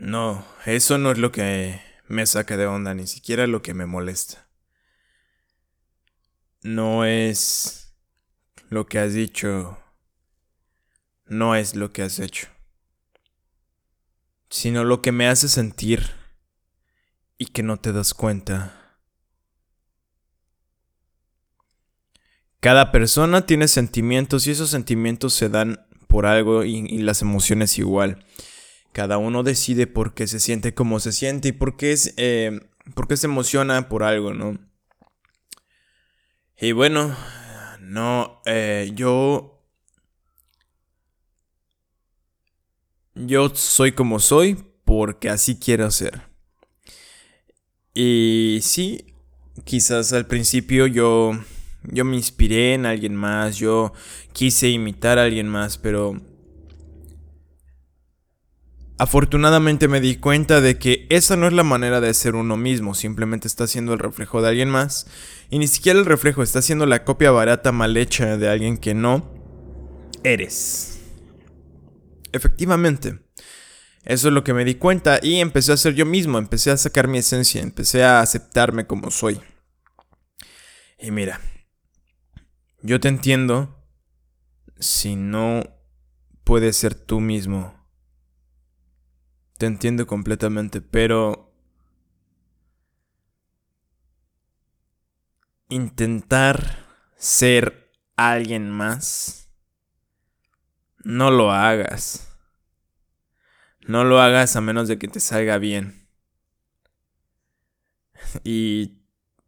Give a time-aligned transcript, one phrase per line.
[0.00, 3.86] No, eso no es lo que me saca de onda, ni siquiera lo que me
[3.86, 4.48] molesta.
[6.62, 7.94] No es
[8.68, 9.78] lo que has dicho,
[11.26, 12.48] no es lo que has hecho,
[14.50, 16.12] sino lo que me hace sentir
[17.36, 18.96] y que no te das cuenta.
[22.60, 28.24] Cada persona tiene sentimientos y esos sentimientos se dan por algo y, las emociones igual.
[28.92, 32.60] Cada uno decide por qué se siente como se siente y por qué, es, eh,
[32.94, 34.58] por qué se emociona por algo, ¿no?
[36.60, 37.16] Y bueno,
[37.80, 39.54] no, eh, yo...
[43.14, 46.22] Yo soy como soy porque así quiero ser.
[47.94, 49.12] Y sí,
[49.64, 51.32] quizás al principio yo
[51.84, 53.92] yo me inspiré en alguien más, yo
[54.32, 56.20] quise imitar a alguien más, pero
[58.98, 62.94] afortunadamente me di cuenta de que esa no es la manera de ser uno mismo,
[62.94, 65.06] simplemente está siendo el reflejo de alguien más,
[65.50, 68.94] y ni siquiera el reflejo, está siendo la copia barata mal hecha de alguien que
[68.94, 69.32] no
[70.24, 71.00] eres.
[72.32, 73.20] Efectivamente.
[74.04, 76.78] Eso es lo que me di cuenta y empecé a ser yo mismo, empecé a
[76.78, 79.38] sacar mi esencia, empecé a aceptarme como soy.
[80.98, 81.42] Y mira,
[82.80, 83.84] yo te entiendo
[84.78, 85.62] si no
[86.42, 87.77] puedes ser tú mismo.
[89.58, 91.52] Te entiendo completamente, pero
[95.68, 99.50] intentar ser alguien más,
[101.04, 102.36] no lo hagas.
[103.80, 106.06] No lo hagas a menos de que te salga bien.
[108.44, 108.98] Y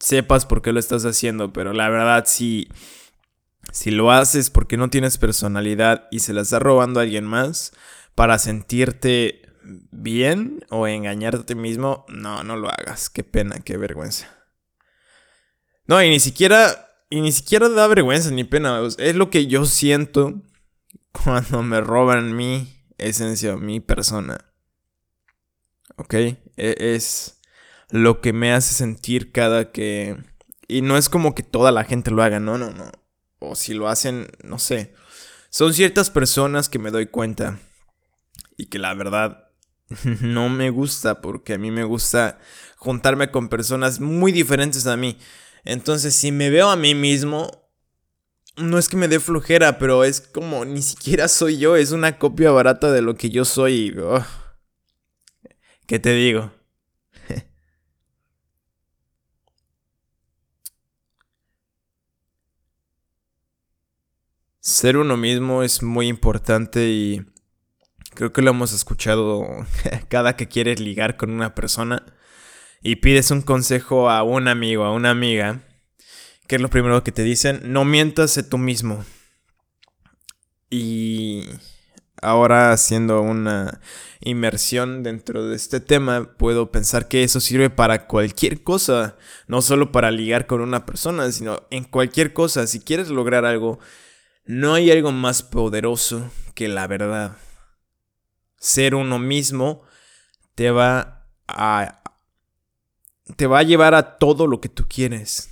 [0.00, 2.68] sepas por qué lo estás haciendo, pero la verdad sí
[3.70, 7.72] si lo haces porque no tienes personalidad y se la está robando a alguien más
[8.14, 13.10] para sentirte bien o engañarte a ti mismo, no, no lo hagas.
[13.10, 14.28] Qué pena, qué vergüenza.
[15.86, 18.80] No, y ni siquiera, y ni siquiera da vergüenza ni pena.
[18.98, 20.42] Es lo que yo siento
[21.24, 24.52] cuando me roban mi esencia, mi persona.
[25.96, 26.14] ¿Ok?
[26.14, 27.40] E, es
[27.90, 30.16] lo que me hace sentir cada que...
[30.68, 32.90] Y no es como que toda la gente lo haga, no, no, no
[33.42, 34.94] o si lo hacen, no sé.
[35.50, 37.58] Son ciertas personas que me doy cuenta
[38.56, 39.50] y que la verdad
[40.20, 42.38] no me gusta porque a mí me gusta
[42.76, 45.18] juntarme con personas muy diferentes a mí.
[45.64, 47.50] Entonces, si me veo a mí mismo,
[48.56, 52.18] no es que me dé flojera, pero es como ni siquiera soy yo, es una
[52.18, 53.96] copia barata de lo que yo soy.
[54.00, 54.24] Oh,
[55.86, 56.50] ¿Qué te digo?
[64.60, 67.24] Ser uno mismo es muy importante y
[68.14, 69.46] creo que lo hemos escuchado
[70.08, 72.04] cada que quieres ligar con una persona
[72.82, 75.60] y pides un consejo a un amigo, a una amiga,
[76.48, 79.04] que es lo primero que te dicen, no mientas sé tú mismo.
[80.68, 81.44] Y
[82.20, 83.80] ahora haciendo una
[84.20, 89.92] inmersión dentro de este tema, puedo pensar que eso sirve para cualquier cosa, no solo
[89.92, 92.66] para ligar con una persona, sino en cualquier cosa.
[92.66, 93.78] Si quieres lograr algo,
[94.44, 97.36] no hay algo más poderoso que la verdad.
[98.62, 99.82] Ser uno mismo
[100.54, 102.00] te va a
[103.36, 105.50] te va a llevar a todo lo que tú quieres.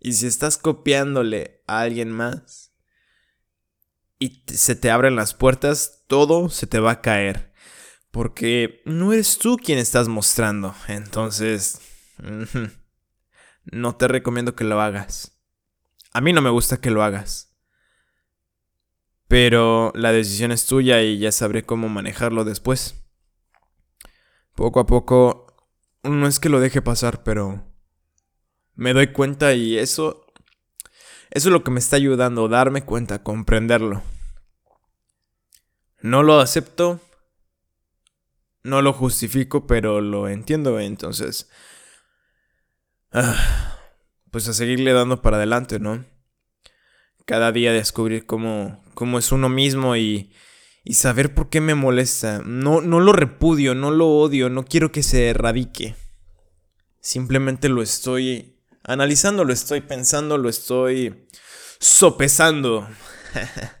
[0.00, 2.72] Y si estás copiándole a alguien más
[4.18, 7.52] y se te abren las puertas, todo se te va a caer.
[8.10, 10.74] Porque no eres tú quien estás mostrando.
[10.88, 11.80] Entonces,
[13.64, 15.38] no te recomiendo que lo hagas.
[16.12, 17.55] A mí no me gusta que lo hagas.
[19.28, 23.04] Pero la decisión es tuya y ya sabré cómo manejarlo después.
[24.54, 25.46] Poco a poco,
[26.02, 27.64] no es que lo deje pasar, pero
[28.74, 30.22] me doy cuenta y eso...
[31.30, 34.02] Eso es lo que me está ayudando, darme cuenta, comprenderlo.
[36.00, 37.00] No lo acepto,
[38.62, 41.50] no lo justifico, pero lo entiendo, entonces...
[43.12, 43.78] Ah,
[44.30, 46.04] pues a seguirle dando para adelante, ¿no?
[47.26, 50.32] Cada día descubrir cómo, cómo es uno mismo y,
[50.84, 52.40] y saber por qué me molesta.
[52.46, 55.96] No, no lo repudio, no lo odio, no quiero que se erradique.
[57.00, 61.26] Simplemente lo estoy analizando, lo estoy pensando, lo estoy
[61.80, 62.88] sopesando.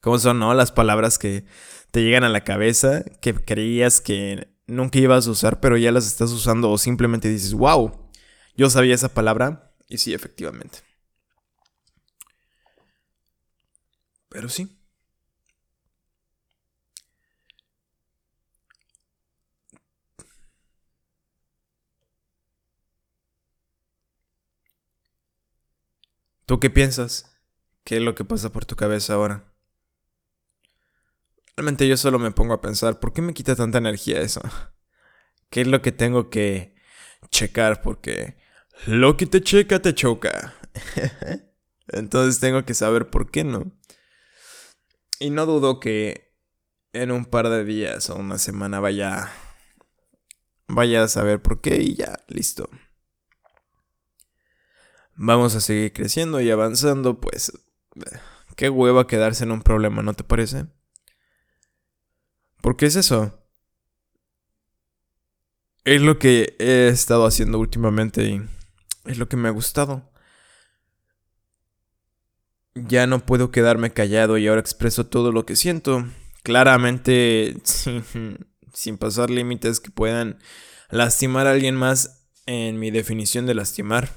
[0.00, 0.54] ¿Cómo son, no?
[0.54, 1.44] Las palabras que
[1.90, 6.06] te llegan a la cabeza, que creías que nunca ibas a usar, pero ya las
[6.06, 8.10] estás usando o simplemente dices, wow,
[8.56, 10.78] yo sabía esa palabra y sí, efectivamente.
[14.32, 14.68] Pero sí.
[26.46, 27.36] ¿Tú qué piensas?
[27.84, 29.52] ¿Qué es lo que pasa por tu cabeza ahora?
[31.56, 34.40] Realmente yo solo me pongo a pensar, ¿por qué me quita tanta energía eso?
[35.50, 36.74] ¿Qué es lo que tengo que
[37.30, 37.82] checar?
[37.82, 38.36] Porque
[38.86, 40.54] lo que te checa te choca.
[41.88, 43.72] Entonces tengo que saber por qué no.
[45.22, 46.34] Y no dudo que
[46.92, 49.30] en un par de días o una semana vaya
[50.66, 52.68] vaya a saber por qué y ya, listo.
[55.14, 57.52] Vamos a seguir creciendo y avanzando, pues
[58.56, 60.66] qué hueva quedarse en un problema, ¿no te parece?
[62.60, 63.46] ¿Por qué es eso?
[65.84, 68.42] Es lo que he estado haciendo últimamente y
[69.04, 70.11] es lo que me ha gustado.
[72.74, 76.06] Ya no puedo quedarme callado y ahora expreso todo lo que siento.
[76.42, 80.38] Claramente sin, pasar límites que puedan
[80.90, 84.10] lastimar a alguien más en mi definición de lastimar.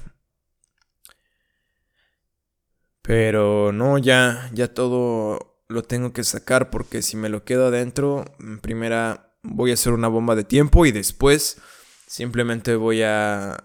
[3.02, 8.24] Pero no, ya, ya todo lo tengo que sacar porque si me lo quedo adentro,
[8.40, 11.60] en primera voy a hacer una bomba de tiempo y después
[12.06, 13.56] simplemente voy a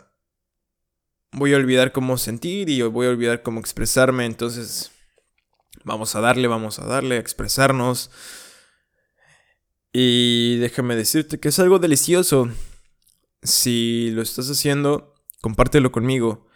[1.31, 4.91] voy a olvidar cómo sentir y voy a olvidar cómo expresarme, entonces
[5.83, 8.11] vamos a darle, vamos a darle a expresarnos.
[9.93, 12.49] Y déjame decirte que es algo delicioso.
[13.43, 16.47] Si lo estás haciendo, compártelo conmigo.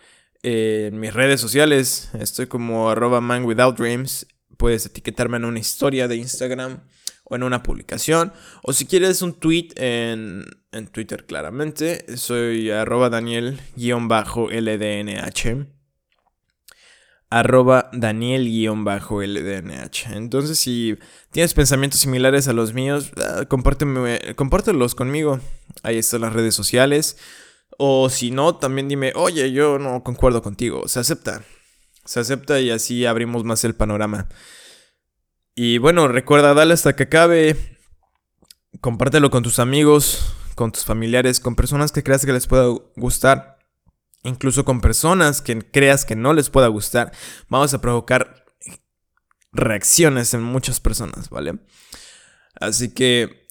[0.44, 4.28] en mis redes sociales estoy como arroba man without dreams.
[4.58, 6.82] Puedes etiquetarme en una historia de Instagram
[7.26, 8.32] o en una publicación.
[8.64, 10.46] O si quieres un tweet en,
[10.76, 12.18] en Twitter claramente.
[12.18, 15.68] Soy arroba Daniel-LDNH.
[17.30, 20.14] Arroba Daniel-LDNH.
[20.14, 20.98] Entonces si
[21.32, 25.40] tienes pensamientos similares a los míos, ah, compártelos conmigo.
[25.84, 27.18] Ahí están las redes sociales.
[27.78, 30.88] O si no, también dime, oye, yo no concuerdo contigo.
[30.88, 31.44] Se acepta.
[32.06, 34.28] Se acepta y así abrimos más el panorama.
[35.56, 37.56] Y bueno, recuerda, dale hasta que acabe.
[38.82, 43.60] Compártelo con tus amigos, con tus familiares, con personas que creas que les pueda gustar.
[44.24, 47.12] Incluso con personas que creas que no les pueda gustar.
[47.48, 48.46] Vamos a provocar
[49.52, 51.60] reacciones en muchas personas, ¿vale?
[52.60, 53.48] Así que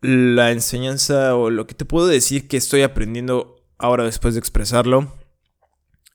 [0.00, 5.12] la enseñanza o lo que te puedo decir que estoy aprendiendo ahora después de expresarlo,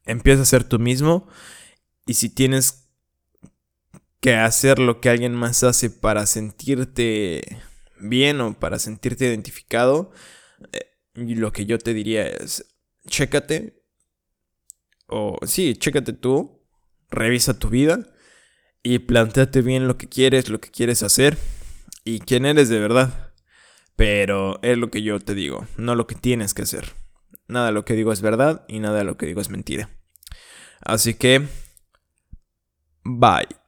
[0.05, 1.27] empieza a ser tú mismo.
[2.05, 2.89] Y si tienes
[4.21, 7.61] que hacer lo que alguien más hace para sentirte
[7.99, 10.11] bien o para sentirte identificado,
[10.73, 12.65] eh, lo que yo te diría es,
[13.07, 13.83] chécate,
[15.07, 16.61] o sí, chécate tú,
[17.09, 18.05] revisa tu vida
[18.83, 21.37] y planteate bien lo que quieres, lo que quieres hacer
[22.03, 23.33] y quién eres de verdad.
[23.95, 26.93] Pero es lo que yo te digo, no lo que tienes que hacer.
[27.47, 29.89] Nada de lo que digo es verdad y nada de lo que digo es mentira.
[30.81, 31.47] Así que,
[33.03, 33.66] bye.